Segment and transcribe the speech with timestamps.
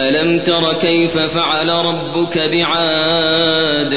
[0.00, 3.94] ألم تر كيف فعل ربك بعاد؟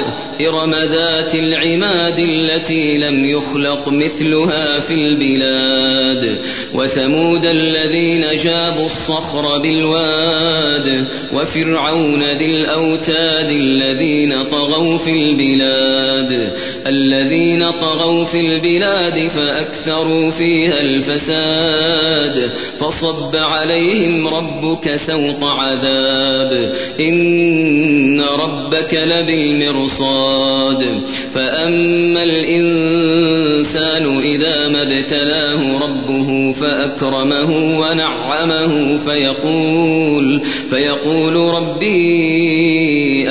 [0.47, 6.39] إرم ذات العماد التي لم يخلق مثلها في البلاد.
[6.73, 11.05] وثمود الذين جابوا الصخر بالواد.
[11.33, 16.53] وفرعون ذي الأوتاد الذين طغوا في البلاد.
[16.87, 26.73] الذين طغوا في البلاد فأكثروا فيها الفساد فصب عليهم ربك سوط عذاب.
[26.99, 31.01] إن ربك لبالمرصاد.
[31.33, 41.99] فأما الإنسان إذا ما ابتلاه ربه فأكرمه ونعمه فيقول فيقول ربي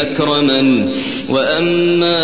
[0.00, 0.92] أكرمن.
[1.28, 2.18] وأما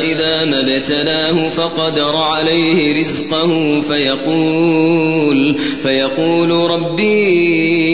[0.00, 7.93] إذا ما ابتلاه فقدر عليه رزقه فيقول فيقول ربي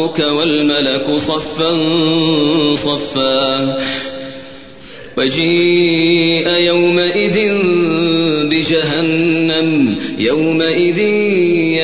[0.00, 1.76] ربك والملك صفا
[2.74, 3.78] صفا.
[5.18, 7.38] وجيء يومئذ
[8.44, 11.00] بجهنم يومئذ